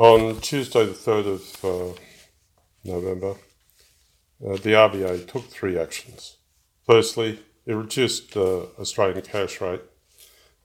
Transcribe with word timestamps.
On 0.00 0.40
Tuesday, 0.40 0.86
the 0.86 0.92
3rd 0.92 1.26
of 1.26 1.62
uh, 1.62 2.00
November, 2.84 3.32
uh, 4.42 4.56
the 4.56 4.72
RBA 4.72 5.28
took 5.28 5.44
three 5.44 5.78
actions. 5.78 6.38
Firstly, 6.86 7.40
it 7.66 7.74
reduced 7.74 8.32
the 8.32 8.70
Australian 8.78 9.20
cash 9.20 9.60
rate, 9.60 9.82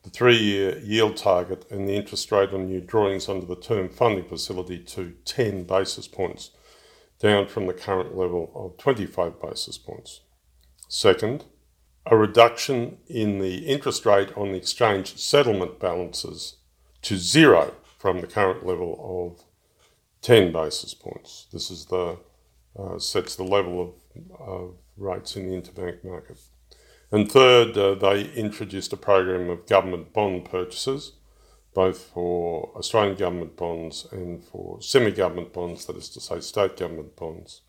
the 0.04 0.08
three 0.08 0.38
year 0.38 0.78
yield 0.78 1.18
target, 1.18 1.66
and 1.70 1.86
the 1.86 1.96
interest 1.96 2.32
rate 2.32 2.54
on 2.54 2.64
new 2.64 2.80
drawings 2.80 3.28
under 3.28 3.44
the 3.44 3.60
term 3.60 3.90
funding 3.90 4.24
facility 4.24 4.78
to 4.78 5.12
10 5.26 5.64
basis 5.64 6.08
points, 6.08 6.52
down 7.20 7.46
from 7.46 7.66
the 7.66 7.74
current 7.74 8.16
level 8.16 8.50
of 8.54 8.78
25 8.78 9.38
basis 9.42 9.76
points. 9.76 10.22
Second, 10.88 11.44
a 12.06 12.16
reduction 12.16 12.96
in 13.06 13.40
the 13.40 13.66
interest 13.66 14.06
rate 14.06 14.34
on 14.34 14.52
the 14.52 14.56
exchange 14.56 15.18
settlement 15.18 15.78
balances 15.78 16.56
to 17.02 17.18
zero 17.18 17.74
from 18.06 18.20
the 18.20 18.26
current 18.28 18.64
level 18.64 18.92
of 19.02 19.42
10 20.22 20.52
basis 20.52 20.94
points. 20.94 21.48
This 21.52 21.72
is 21.72 21.86
the 21.86 22.16
uh, 22.78 23.00
sets 23.00 23.34
the 23.34 23.42
level 23.42 23.82
of, 23.82 24.38
of, 24.38 24.74
rates 24.96 25.34
in 25.34 25.50
the 25.50 25.60
interbank 25.60 26.04
market. 26.04 26.38
And 27.10 27.28
third, 27.28 27.76
uh, 27.76 27.96
they 27.96 28.26
introduced 28.34 28.92
a 28.92 28.96
program 28.96 29.50
of 29.50 29.66
government 29.66 30.12
bond 30.12 30.44
purchases, 30.44 31.14
both 31.74 31.98
for 31.98 32.70
Australian 32.76 33.16
government 33.16 33.56
bonds 33.56 34.06
and 34.12 34.44
for 34.44 34.80
semi 34.80 35.10
government 35.10 35.52
bonds, 35.52 35.86
that 35.86 35.96
is 35.96 36.08
to 36.10 36.20
say, 36.20 36.38
state 36.38 36.76
government 36.76 37.16
bonds. 37.16 37.62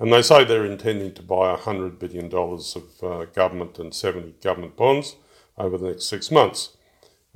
And 0.00 0.10
they 0.10 0.22
say 0.22 0.42
they're 0.42 0.64
intending 0.64 1.12
to 1.12 1.22
buy 1.22 1.54
$100 1.54 1.98
billion 1.98 2.32
of 2.32 3.02
uh, 3.02 3.26
government 3.26 3.78
and 3.78 3.92
70 3.92 4.36
government 4.42 4.74
bonds 4.74 5.16
over 5.58 5.76
the 5.76 5.88
next 5.88 6.06
six 6.06 6.30
months. 6.30 6.75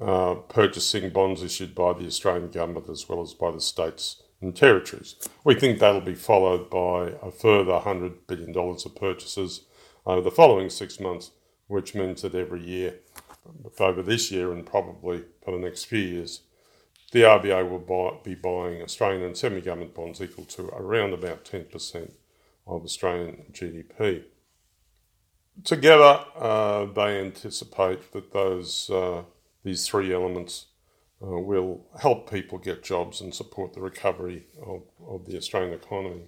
Uh, 0.00 0.34
purchasing 0.48 1.10
bonds 1.10 1.42
issued 1.42 1.74
by 1.74 1.92
the 1.92 2.06
Australian 2.06 2.50
government 2.50 2.88
as 2.88 3.06
well 3.06 3.20
as 3.20 3.34
by 3.34 3.50
the 3.50 3.60
states 3.60 4.22
and 4.40 4.56
territories. 4.56 5.16
We 5.44 5.54
think 5.54 5.78
that'll 5.78 6.00
be 6.00 6.14
followed 6.14 6.70
by 6.70 7.12
a 7.22 7.30
further 7.30 7.72
$100 7.72 8.26
billion 8.26 8.56
of 8.56 8.96
purchases 8.96 9.66
over 10.06 10.22
the 10.22 10.30
following 10.30 10.70
six 10.70 11.00
months, 11.00 11.32
which 11.66 11.94
means 11.94 12.22
that 12.22 12.34
every 12.34 12.64
year, 12.64 13.00
over 13.78 14.02
this 14.02 14.30
year 14.30 14.52
and 14.52 14.64
probably 14.64 15.24
for 15.44 15.50
the 15.50 15.58
next 15.58 15.84
few 15.84 15.98
years, 15.98 16.42
the 17.12 17.20
RBA 17.20 17.68
will 17.68 17.78
buy, 17.78 18.16
be 18.24 18.34
buying 18.34 18.82
Australian 18.82 19.22
and 19.22 19.36
semi 19.36 19.60
government 19.60 19.94
bonds 19.94 20.22
equal 20.22 20.44
to 20.46 20.68
around 20.68 21.12
about 21.12 21.44
10% 21.44 22.12
of 22.66 22.84
Australian 22.84 23.44
GDP. 23.52 24.24
Together, 25.64 26.24
uh, 26.36 26.86
they 26.86 27.20
anticipate 27.20 28.12
that 28.12 28.32
those 28.32 28.88
uh, 28.88 29.24
these 29.64 29.86
three 29.86 30.12
elements 30.12 30.66
uh, 31.22 31.26
will 31.26 31.86
help 32.00 32.30
people 32.30 32.58
get 32.58 32.82
jobs 32.82 33.20
and 33.20 33.34
support 33.34 33.74
the 33.74 33.80
recovery 33.80 34.46
of, 34.64 34.82
of 35.06 35.26
the 35.26 35.36
Australian 35.36 35.74
economy. 35.74 36.22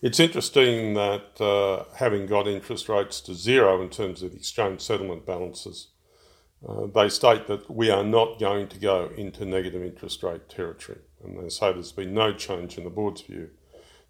It's 0.00 0.20
interesting 0.20 0.94
that 0.94 1.40
uh, 1.40 1.84
having 1.96 2.26
got 2.26 2.46
interest 2.46 2.88
rates 2.88 3.20
to 3.22 3.34
zero 3.34 3.82
in 3.82 3.90
terms 3.90 4.22
of 4.22 4.30
the 4.30 4.36
exchange 4.36 4.80
settlement 4.80 5.26
balances, 5.26 5.88
uh, 6.68 6.86
they 6.86 7.08
state 7.08 7.46
that 7.46 7.70
we 7.70 7.90
are 7.90 8.04
not 8.04 8.38
going 8.38 8.68
to 8.68 8.78
go 8.78 9.10
into 9.16 9.44
negative 9.44 9.82
interest 9.82 10.22
rate 10.22 10.48
territory. 10.48 10.98
And 11.22 11.38
they 11.38 11.48
say 11.48 11.72
there's 11.72 11.92
been 11.92 12.14
no 12.14 12.32
change 12.32 12.78
in 12.78 12.84
the 12.84 12.90
board's 12.90 13.22
view. 13.22 13.50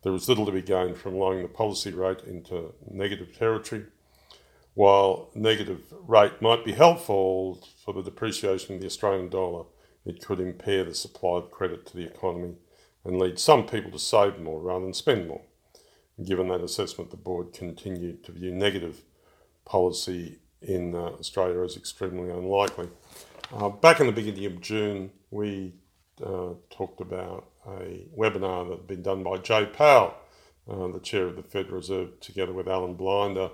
There 0.03 0.15
is 0.15 0.29
little 0.29 0.47
to 0.47 0.53
be 0.53 0.63
gained 0.63 0.97
from 0.97 1.17
lowering 1.17 1.43
the 1.43 1.49
policy 1.49 1.91
rate 1.91 2.23
into 2.27 2.75
negative 2.91 3.37
territory 3.37 3.87
while 4.79 5.29
negative 5.35 5.93
rate 6.07 6.41
might 6.41 6.65
be 6.65 6.71
helpful 6.71 7.61
for 7.85 7.93
the 7.93 8.01
depreciation 8.01 8.77
of 8.77 8.81
the 8.81 8.87
Australian 8.87 9.29
dollar, 9.29 9.65
it 10.07 10.25
could 10.25 10.39
impair 10.39 10.85
the 10.85 10.95
supply 10.95 11.39
of 11.39 11.51
credit 11.51 11.85
to 11.85 11.97
the 11.97 12.07
economy 12.07 12.55
and 13.05 13.19
lead 13.19 13.41
some 13.41 13.67
people 13.67 13.91
to 13.91 13.99
save 13.99 14.39
more 14.39 14.61
rather 14.61 14.85
than 14.85 14.95
spend 14.95 15.27
more. 15.27 15.43
Given 16.25 16.47
that 16.51 16.61
assessment, 16.61 17.11
the 17.11 17.17
board 17.17 17.53
continued 17.53 18.23
to 18.23 18.31
view 18.31 18.53
negative 18.53 19.03
policy 19.65 20.39
in 20.63 20.95
uh, 20.95 21.07
Australia 21.19 21.65
as 21.65 21.77
extremely 21.77 22.31
unlikely. 22.31 22.89
Uh, 23.53 23.71
back 23.71 23.99
in 23.99 24.07
the 24.07 24.13
beginning 24.13 24.47
of 24.47 24.61
June, 24.61 25.11
we 25.33 25.75
uh, 26.25 26.51
talked 26.71 27.01
about 27.01 27.49
a 27.67 28.07
webinar 28.17 28.69
that 28.69 28.77
had 28.77 28.87
been 28.87 29.03
done 29.03 29.25
by 29.25 29.39
Jay 29.39 29.67
Powell, 29.67 30.15
uh, 30.71 30.87
the 30.87 31.01
chair 31.01 31.27
of 31.27 31.35
the 31.35 31.43
Federal 31.43 31.79
Reserve, 31.79 32.21
together 32.21 32.53
with 32.53 32.69
Alan 32.69 32.95
Blinder 32.95 33.51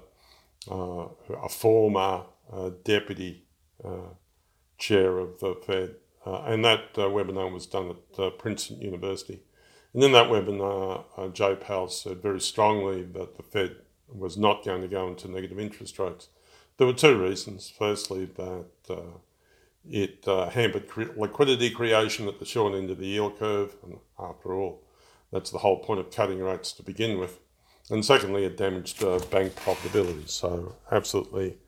a 0.69 1.48
former 1.48 2.25
uh, 2.52 2.70
deputy 2.84 3.44
uh, 3.84 4.12
chair 4.78 5.19
of 5.19 5.41
the 5.41 5.54
Fed. 5.66 5.97
and 6.25 6.64
that 6.64 6.94
webinar 6.94 7.52
was 7.52 7.66
done 7.66 7.97
at 8.19 8.38
Princeton 8.38 8.80
University. 8.80 9.42
And 9.94 10.03
in 10.03 10.12
that 10.12 10.28
webinar, 10.28 11.04
uh, 11.16 11.28
Jay 11.28 11.54
Powell 11.54 11.88
said 11.88 12.20
very 12.20 12.41
strongly 12.41 13.04
that 13.04 13.36
the 13.36 13.44
Fed 13.44 13.76
was 14.08 14.36
not 14.36 14.64
going 14.64 14.82
to 14.82 14.88
go 14.88 15.08
into 15.08 15.30
negative 15.30 15.58
interest 15.58 15.98
rates. 15.98 16.28
There 16.76 16.86
were 16.86 16.92
two 16.92 17.22
reasons. 17.22 17.72
Firstly, 17.76 18.26
that 18.36 18.66
uh, 18.91 19.19
it 19.88 20.26
uh, 20.26 20.50
hampered 20.50 20.88
cre- 20.88 21.12
liquidity 21.16 21.70
creation 21.70 22.26
at 22.26 22.41
the 22.41 22.44
short 22.44 22.74
end 22.74 22.91
of 22.91 22.98
the 22.98 23.06
yield 23.06 23.38
curve, 23.38 23.76
and 23.84 23.98
after 24.19 24.53
all, 24.54 24.82
that's 25.30 25.50
the 25.50 25.58
whole 25.58 25.78
point 25.78 26.00
of 26.00 26.10
cutting 26.10 26.41
rates 26.41 26.72
to 26.72 26.82
begin 26.82 27.19
with. 27.19 27.38
And 27.91 28.05
secondly, 28.05 28.45
it 28.45 28.56
damaged 28.56 29.03
uh, 29.05 29.19
bank 29.31 29.55
profitability. 29.56 30.28
So, 30.28 30.75
absolutely, 30.91 31.59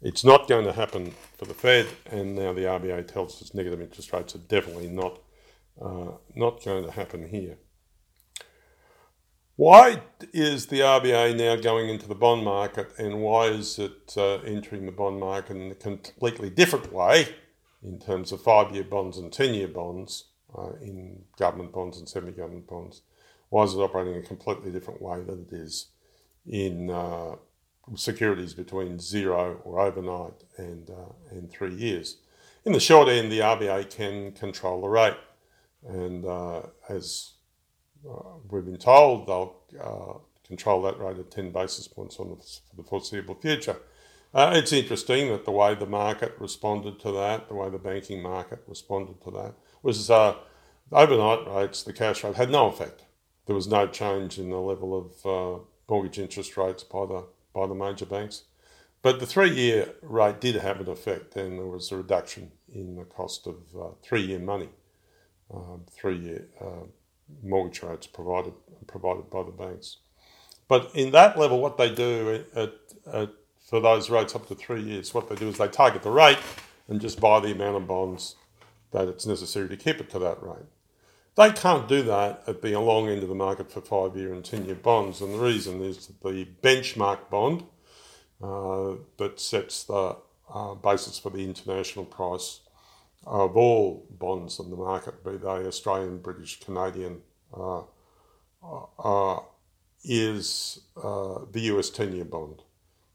it's 0.00 0.24
not 0.24 0.48
going 0.48 0.66
to 0.66 0.72
happen 0.72 1.12
for 1.36 1.46
the 1.46 1.54
Fed. 1.54 1.86
And 2.10 2.36
now 2.36 2.52
the 2.52 2.62
RBA 2.62 3.08
tells 3.08 3.42
us 3.42 3.54
negative 3.54 3.80
interest 3.80 4.12
rates 4.12 4.34
are 4.34 4.38
definitely 4.38 4.88
not 4.88 5.20
uh, 5.80 6.12
not 6.34 6.64
going 6.64 6.84
to 6.84 6.90
happen 6.90 7.28
here. 7.28 7.56
Why 9.56 10.02
is 10.32 10.66
the 10.66 10.80
RBA 10.80 11.36
now 11.36 11.56
going 11.56 11.88
into 11.88 12.08
the 12.08 12.14
bond 12.14 12.44
market, 12.44 12.90
and 12.98 13.22
why 13.22 13.46
is 13.46 13.78
it 13.78 14.14
uh, 14.16 14.38
entering 14.38 14.84
the 14.84 14.92
bond 14.92 15.20
market 15.20 15.56
in 15.56 15.70
a 15.70 15.74
completely 15.76 16.50
different 16.50 16.92
way 16.92 17.28
in 17.82 18.00
terms 18.00 18.32
of 18.32 18.42
five-year 18.42 18.84
bonds 18.84 19.16
and 19.16 19.32
ten-year 19.32 19.68
bonds, 19.68 20.24
uh, 20.58 20.72
in 20.80 21.22
government 21.38 21.72
bonds 21.72 21.98
and 21.98 22.08
semi-government 22.08 22.66
bonds? 22.66 23.02
Why 23.54 23.62
is 23.62 23.72
it 23.72 23.78
operating 23.78 24.16
a 24.16 24.20
completely 24.20 24.72
different 24.72 25.00
way 25.00 25.20
than 25.20 25.46
it 25.48 25.54
is 25.54 25.86
in 26.44 26.90
uh, 26.90 27.36
securities 27.94 28.52
between 28.52 28.98
zero 28.98 29.60
or 29.62 29.78
overnight 29.78 30.42
and, 30.56 30.90
uh, 30.90 31.12
and 31.30 31.52
three 31.52 31.72
years? 31.72 32.16
In 32.64 32.72
the 32.72 32.80
short 32.80 33.08
end, 33.08 33.30
the 33.30 33.38
RBA 33.38 33.94
can 33.94 34.32
control 34.32 34.80
the 34.80 34.88
rate. 34.88 35.14
And 35.86 36.26
uh, 36.26 36.62
as 36.88 37.34
uh, 38.04 38.38
we've 38.50 38.64
been 38.64 38.76
told, 38.76 39.28
they'll 39.28 39.54
uh, 39.80 40.18
control 40.44 40.82
that 40.82 40.98
rate 40.98 41.20
at 41.20 41.30
10 41.30 41.52
basis 41.52 41.86
points 41.86 42.16
the, 42.16 42.24
for 42.24 42.76
the 42.76 42.82
foreseeable 42.82 43.36
future. 43.36 43.76
Uh, 44.34 44.50
it's 44.56 44.72
interesting 44.72 45.28
that 45.28 45.44
the 45.44 45.52
way 45.52 45.76
the 45.76 45.86
market 45.86 46.34
responded 46.40 46.98
to 46.98 47.12
that, 47.12 47.46
the 47.46 47.54
way 47.54 47.70
the 47.70 47.78
banking 47.78 48.20
market 48.20 48.64
responded 48.66 49.22
to 49.22 49.30
that, 49.30 49.54
was 49.80 50.10
uh, 50.10 50.34
overnight 50.90 51.46
rates, 51.46 51.84
the 51.84 51.92
cash 51.92 52.24
rate 52.24 52.34
had 52.34 52.50
no 52.50 52.66
effect 52.66 53.04
there 53.46 53.54
was 53.54 53.66
no 53.66 53.86
change 53.86 54.38
in 54.38 54.50
the 54.50 54.58
level 54.58 54.96
of 54.96 55.26
uh, 55.26 55.62
mortgage 55.88 56.18
interest 56.18 56.56
rates 56.56 56.82
by 56.82 57.06
the 57.06 57.26
by 57.52 57.66
the 57.66 57.74
major 57.74 58.06
banks. 58.06 58.44
But 59.02 59.20
the 59.20 59.26
three-year 59.26 59.94
rate 60.02 60.40
did 60.40 60.54
have 60.56 60.80
an 60.80 60.88
effect, 60.88 61.36
and 61.36 61.58
there 61.58 61.66
was 61.66 61.92
a 61.92 61.96
reduction 61.98 62.50
in 62.72 62.96
the 62.96 63.04
cost 63.04 63.46
of 63.46 63.56
uh, 63.78 63.88
three-year 64.02 64.38
money, 64.38 64.70
um, 65.52 65.82
three-year 65.90 66.46
uh, 66.60 66.86
mortgage 67.42 67.82
rates 67.82 68.06
provided 68.06 68.54
provided 68.86 69.30
by 69.30 69.42
the 69.42 69.50
banks. 69.50 69.98
But 70.68 70.90
in 70.94 71.12
that 71.12 71.38
level, 71.38 71.60
what 71.60 71.76
they 71.76 71.94
do 71.94 72.44
at, 72.56 72.72
at, 73.06 73.30
for 73.68 73.80
those 73.80 74.08
rates 74.10 74.34
up 74.34 74.48
to 74.48 74.54
three 74.54 74.82
years, 74.82 75.12
what 75.12 75.28
they 75.28 75.34
do 75.36 75.48
is 75.48 75.58
they 75.58 75.68
target 75.68 76.02
the 76.02 76.10
rate 76.10 76.38
and 76.88 77.00
just 77.00 77.20
buy 77.20 77.40
the 77.40 77.52
amount 77.52 77.76
of 77.76 77.86
bonds 77.86 78.36
that 78.92 79.08
it's 79.08 79.26
necessary 79.26 79.68
to 79.68 79.76
keep 79.76 80.00
it 80.00 80.08
to 80.10 80.18
that 80.18 80.42
rate. 80.42 80.66
They 81.36 81.50
can't 81.50 81.88
do 81.88 82.02
that 82.04 82.44
at 82.46 82.62
the 82.62 82.78
long 82.78 83.08
end 83.08 83.22
of 83.22 83.28
the 83.28 83.34
market 83.34 83.70
for 83.70 83.80
five 83.80 84.16
year 84.16 84.32
and 84.32 84.44
10 84.44 84.66
year 84.66 84.76
bonds. 84.76 85.20
And 85.20 85.34
the 85.34 85.38
reason 85.38 85.82
is 85.82 86.06
the 86.22 86.46
benchmark 86.62 87.28
bond 87.28 87.64
uh, 88.42 88.94
that 89.16 89.40
sets 89.40 89.84
the 89.84 90.16
uh, 90.52 90.74
basis 90.74 91.18
for 91.18 91.30
the 91.30 91.42
international 91.42 92.04
price 92.04 92.60
of 93.26 93.56
all 93.56 94.06
bonds 94.10 94.60
in 94.60 94.70
the 94.70 94.76
market, 94.76 95.24
be 95.24 95.36
they 95.36 95.48
Australian, 95.48 96.18
British, 96.18 96.60
Canadian, 96.60 97.22
uh, 97.52 97.82
uh 98.98 99.40
is 100.04 100.80
uh, 101.02 101.38
the 101.50 101.60
US 101.72 101.88
10 101.88 102.14
year 102.14 102.24
bond. 102.26 102.62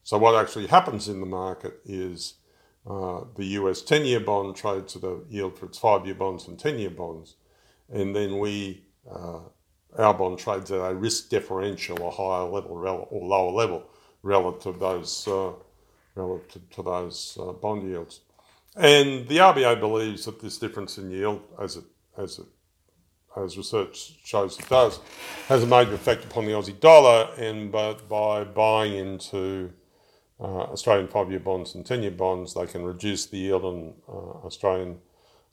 So, 0.04 0.18
what 0.18 0.36
actually 0.36 0.68
happens 0.68 1.08
in 1.08 1.20
the 1.20 1.28
market 1.28 1.80
is 1.86 2.36
uh, 2.90 3.22
the 3.36 3.46
US 3.46 3.82
10 3.84 4.06
year 4.06 4.20
bond 4.20 4.56
trades 4.56 4.96
at 4.96 5.04
a 5.04 5.20
yield 5.30 5.58
for 5.58 5.68
its 5.68 5.78
five 5.78 6.06
year 6.06 6.16
bonds 6.16 6.48
and 6.48 6.58
10 6.58 6.80
year 6.80 6.90
bonds 6.90 7.36
and 7.92 8.16
then 8.16 8.40
we 8.40 8.84
uh, 9.10 9.40
our 9.98 10.14
bond 10.14 10.38
trades 10.40 10.72
at 10.72 10.80
a 10.80 10.94
risk 10.94 11.30
differential 11.30 12.02
or 12.02 12.12
higher 12.12 12.50
level 12.50 13.08
or 13.10 13.28
lower 13.28 13.52
level 13.52 13.84
relative 14.22 14.74
to 14.74 14.80
those 14.80 15.28
uh, 15.28 15.52
relative 16.16 16.70
to 16.70 16.84
those 16.84 17.38
uh, 17.42 17.52
bond 17.54 17.90
yields. 17.90 18.22
And 18.76 19.28
the 19.28 19.38
RBA 19.38 19.80
believes 19.80 20.26
that 20.26 20.40
this 20.40 20.58
difference 20.58 20.98
in 20.98 21.10
yield, 21.12 21.42
as 21.60 21.78
it 21.78 21.86
as 22.18 22.40
it 22.40 22.46
as 23.36 23.58
research 23.58 24.20
shows 24.24 24.60
it 24.60 24.68
does, 24.70 25.00
has 25.48 25.64
a 25.64 25.68
major 25.68 25.94
effect 25.94 26.26
upon 26.26 26.46
the 26.46 26.52
Aussie 26.52 26.80
dollar, 26.80 27.30
and 27.38 27.72
but 27.72 28.08
by 28.08 28.44
buying 28.44 28.94
into 28.94 29.72
uh, 30.40 30.72
Australian 30.74 31.08
five-year 31.08 31.40
bonds 31.40 31.76
and 31.76 31.86
ten-year 31.86 32.12
bonds, 32.12 32.54
they 32.54 32.66
can 32.66 32.84
reduce 32.84 33.26
the 33.26 33.38
yield 33.38 33.66
on 33.66 33.94
uh, 34.08 34.46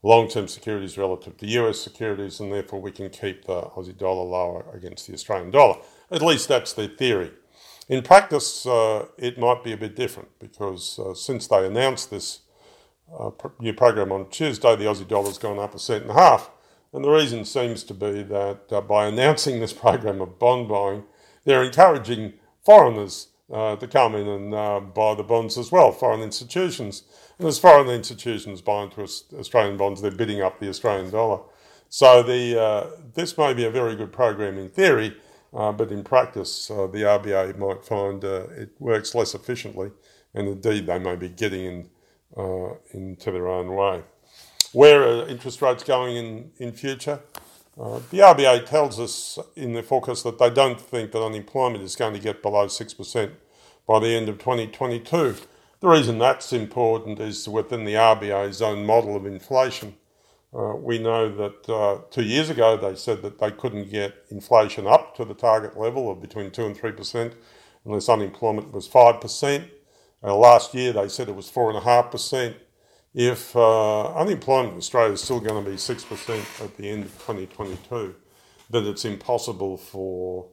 Australian 0.05 0.21
long-term 0.21 0.49
securities 0.49 0.99
relative 0.99 1.37
to 1.39 1.47
US 1.47 1.81
securities, 1.81 2.41
and 2.41 2.53
therefore 2.53 2.81
we 2.81 2.93
can 2.93 3.11
keep 3.11 3.45
the 3.45 3.63
Aussie 3.63 3.97
dollar 3.97 4.25
lower 4.25 4.65
against 4.73 5.07
the 5.07 5.15
Australian 5.15 5.51
dollar. 5.51 5.79
At 6.11 6.23
least 6.23 6.49
that's 6.49 6.73
their 6.73 6.89
theory. 6.89 7.33
In 7.89 8.03
practice, 8.03 8.67
uh, 8.67 9.07
it 9.17 9.39
might 9.39 9.63
be 9.63 9.73
a 9.73 9.77
bit 9.77 9.95
different 9.95 10.29
because 10.39 10.99
uh, 10.99 11.15
since 11.15 11.47
they 11.47 11.67
announced 11.67 12.11
this 12.11 12.41
uh, 13.17 13.31
new 13.61 13.73
program 13.73 14.13
on 14.13 14.29
Tuesday, 14.31 14.75
the 14.77 14.85
Aussie 14.85 15.07
dollar's 15.07 15.39
gone 15.39 15.59
up 15.59 15.75
a 15.75 15.79
cent 15.79 16.03
and 16.03 16.11
a 16.11 16.15
half. 16.15 16.51
And 16.93 17.05
the 17.05 17.11
reason 17.11 17.45
seems 17.45 17.85
to 17.85 17.95
be 17.95 18.23
that 18.25 18.73
uh, 18.73 18.81
by 18.81 19.07
announcing 19.07 19.61
this 19.61 19.73
program 19.85 20.21
of 20.21 20.39
bond 20.39 20.69
buying, 20.69 21.05
they're 21.45 21.63
encouraging 21.63 22.35
foreigners 22.65 23.29
uh, 23.53 23.77
to 23.77 23.87
come 23.87 24.15
in 24.15 24.27
and 24.27 24.55
uh, 24.55 24.81
buy 24.81 25.15
the 25.15 25.23
bonds 25.23 25.57
as 25.57 25.71
well, 25.71 25.93
foreign 25.93 26.21
institutions. 26.21 27.05
And 27.39 27.47
as 27.47 27.59
foreign 27.59 27.89
institutions 27.89 28.61
buy 28.61 28.85
into 28.85 29.03
Australian 29.03 29.77
bonds, 29.77 30.03
they're 30.03 30.11
bidding 30.11 30.43
up 30.43 30.59
the 30.59 30.69
Australian 30.69 31.11
dollar. 31.11 31.41
So 31.89 32.23
the 32.23 32.61
uh, 32.61 32.91
this 33.15 33.39
may 33.39 33.55
be 33.55 33.65
a 33.65 33.71
very 33.71 33.95
good 33.95 34.13
program 34.13 34.59
in 34.59 34.69
theory, 34.69 35.17
uh, 35.55 35.71
but 35.73 35.93
in 35.93 36.03
practice, 36.03 36.71
uh, 36.71 36.89
the 36.89 37.03
RBA 37.03 37.57
might 37.57 37.85
find 37.85 38.25
uh, 38.25 38.47
it 38.51 38.71
works 38.81 39.15
less 39.15 39.35
efficiently, 39.35 39.93
and 40.35 40.49
indeed 40.49 40.87
they 40.87 40.99
may 40.99 41.15
be 41.15 41.29
getting 41.29 41.65
in, 42.37 42.77
into 42.93 43.31
their 43.31 43.47
own 43.47 43.75
way. 43.75 44.03
Where 44.73 45.03
are 45.05 45.29
interest 45.29 45.63
rates 45.63 45.85
going 45.85 46.17
in, 46.17 46.51
in 46.59 46.73
future? 46.73 47.21
Uh, 47.79 48.01
the 48.11 48.19
RBA 48.19 48.65
tells 48.65 48.99
us 48.99 49.39
in 49.55 49.75
the 49.75 49.83
forecast 49.83 50.25
that 50.25 50.39
they 50.39 50.49
don't 50.49 50.81
think 50.81 51.13
that 51.13 51.23
unemployment 51.23 51.85
is 51.85 51.95
going 51.95 52.15
to 52.15 52.21
get 52.21 52.43
below 52.43 52.67
6% 52.67 53.31
by 53.87 53.99
the 53.99 54.09
end 54.09 54.31
of 54.31 54.39
2022. 54.39 55.37
The 55.81 55.89
reason 55.89 56.19
that's 56.19 56.55
important 56.55 57.21
is 57.21 57.47
within 57.47 57.85
the 57.85 57.93
RBA's 57.93 58.63
own 58.63 58.87
model 58.87 59.15
of 59.15 59.27
inflation. 59.27 59.95
Uh, 60.55 60.75
we 60.75 60.99
know 60.99 61.29
that 61.29 61.69
uh, 61.69 62.01
two 62.11 62.23
years 62.23 62.49
ago 62.49 62.79
they 62.79 62.97
said 62.97 63.21
that 63.21 63.39
they 63.39 63.51
couldn't 63.51 63.91
get 63.91 64.25
inflation 64.31 64.87
up 64.87 65.15
to 65.17 65.27
the 65.27 65.35
target 65.35 65.77
level 65.77 66.11
of 66.11 66.23
between 66.23 66.51
2 66.51 66.65
and 66.65 66.79
3% 66.79 67.35
unless 67.85 68.09
unemployment 68.09 68.73
was 68.73 68.89
5%. 68.89 69.69
Uh, 70.23 70.35
last 70.35 70.73
year 70.75 70.95
they 70.95 71.09
said 71.09 71.29
it 71.29 71.37
was 71.37 71.51
4.5% 71.51 72.55
if 73.17 73.57
uh, 73.57 74.13
unemployment 74.15 74.75
in 74.75 74.79
Australia 74.79 75.15
is 75.15 75.23
still 75.23 75.41
going 75.41 75.65
to 75.65 75.71
be 75.71 75.77
6% 75.77 76.63
at 76.63 76.77
the 76.77 76.91
end 76.91 77.07
of 77.07 77.13
2022, 77.13 78.15
then 78.69 78.87
it's 78.87 79.07
impossible 79.07 79.79
for 79.79 80.47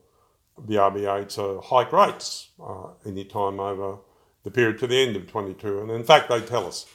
the 0.65 0.75
RBA 0.75 1.27
to 1.35 1.59
hike 1.59 1.91
rates 1.91 2.51
uh, 2.65 2.87
any 3.05 3.25
time 3.25 3.59
over 3.59 3.97
the 4.43 4.51
period 4.51 4.79
to 4.79 4.87
the 4.87 4.97
end 4.97 5.17
of 5.17 5.29
22. 5.29 5.81
And 5.81 5.91
in 5.91 6.05
fact, 6.05 6.29
they 6.29 6.39
tell 6.39 6.65
us, 6.65 6.85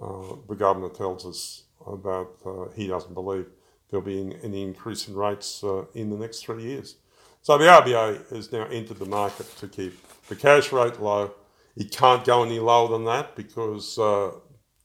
uh, 0.00 0.36
the 0.46 0.56
governor 0.56 0.90
tells 0.90 1.24
us 1.24 1.62
about 1.86 2.34
uh, 2.44 2.68
he 2.76 2.86
doesn't 2.86 3.14
believe 3.14 3.46
there'll 3.88 4.04
be 4.04 4.36
any 4.42 4.62
increase 4.62 5.08
in 5.08 5.14
rates 5.14 5.64
uh, 5.64 5.86
in 5.94 6.10
the 6.10 6.16
next 6.16 6.44
three 6.44 6.64
years. 6.64 6.96
So 7.40 7.56
the 7.56 7.64
RBA 7.64 8.28
has 8.30 8.52
now 8.52 8.66
entered 8.66 8.98
the 8.98 9.06
market 9.06 9.46
to 9.56 9.68
keep 9.68 9.98
the 10.28 10.36
cash 10.36 10.70
rate 10.70 11.00
low. 11.00 11.32
It 11.76 11.92
can't 11.92 12.24
go 12.26 12.44
any 12.44 12.58
lower 12.58 12.90
than 12.90 13.06
that 13.06 13.36
because 13.36 13.98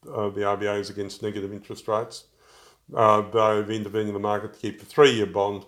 uh, 0.08 0.30
the 0.30 0.42
RBA 0.42 0.80
is 0.80 0.90
against 0.90 1.22
negative 1.22 1.52
interest 1.52 1.88
rates. 1.88 2.26
Uh, 2.94 3.22
they've 3.22 3.70
intervened 3.70 4.08
in 4.08 4.14
the 4.14 4.20
market 4.20 4.54
to 4.54 4.60
keep 4.60 4.80
the 4.80 4.86
three-year 4.86 5.28
bond 5.28 5.66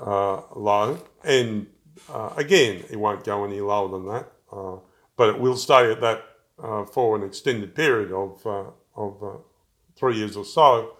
uh, 0.00 0.42
low, 0.54 0.98
and 1.24 1.66
uh, 2.12 2.30
again, 2.36 2.84
it 2.90 2.96
won't 2.96 3.24
go 3.24 3.44
any 3.44 3.60
lower 3.60 3.88
than 3.88 4.06
that, 4.06 4.32
uh, 4.52 4.76
but 5.16 5.28
it 5.28 5.38
will 5.38 5.56
stay 5.56 5.90
at 5.90 6.00
that 6.00 6.24
for 6.92 7.16
an 7.16 7.24
extended 7.24 7.74
period 7.74 8.12
of 8.12 8.46
of 8.96 9.42
three 9.96 10.16
years 10.16 10.36
or 10.36 10.44
so. 10.44 10.94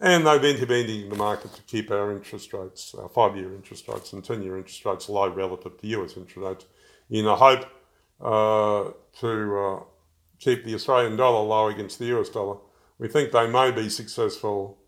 And 0.00 0.26
they've 0.26 0.44
intervened 0.44 0.90
in 0.90 1.08
the 1.08 1.16
market 1.16 1.54
to 1.54 1.62
keep 1.62 1.90
our 1.90 2.12
interest 2.12 2.52
rates, 2.52 2.94
our 2.94 3.08
five-year 3.08 3.52
interest 3.54 3.88
rates 3.88 4.12
and 4.12 4.22
ten-year 4.22 4.56
interest 4.56 4.84
rates 4.84 5.08
low 5.08 5.28
relative 5.28 5.80
to 5.80 5.86
US 5.88 6.16
interest 6.16 6.36
rates, 6.36 6.66
in 7.10 7.26
a 7.26 7.34
hope 7.34 7.64
to 8.20 9.86
keep 10.38 10.64
the 10.64 10.74
Australian 10.74 11.16
dollar 11.16 11.46
low 11.46 11.68
against 11.68 11.98
the 11.98 12.06
US 12.18 12.28
dollar. 12.28 12.58
We 12.98 13.08
think 13.08 13.32
they 13.32 13.48
may 13.48 13.70
be 13.70 13.88
successful 13.88 14.78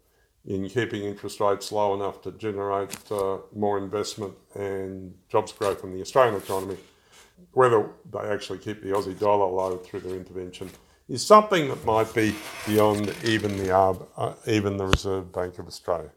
in 0.47 0.69
keeping 0.69 1.02
interest 1.02 1.41
rates 1.41 1.70
low 1.70 1.94
enough 1.94 2.23
to 2.23 2.32
generate 2.32 2.97
uh, 3.11 3.38
more 3.55 3.79
investment 3.79 4.35
and 4.55 5.14
jobs 5.29 5.52
growth 5.52 5.85
in 5.85 5.93
the 5.93 6.00
Australian 6.00 6.37
economy. 6.37 6.76
Whether 7.52 7.88
they 8.11 8.20
actually 8.20 8.58
keep 8.58 8.82
the 8.82 8.91
Aussie 8.91 9.19
dollar 9.19 9.47
low 9.47 9.76
through 9.76 10.00
their 10.00 10.17
intervention 10.17 10.70
is 11.08 11.25
something 11.26 11.69
that 11.69 11.85
might 11.85 12.12
be 12.14 12.35
beyond 12.67 13.14
even 13.25 13.56
the 13.56 13.75
uh, 13.76 14.35
even 14.46 14.76
the 14.76 14.87
Reserve 14.87 15.32
Bank 15.32 15.58
of 15.58 15.67
Australia. 15.67 16.11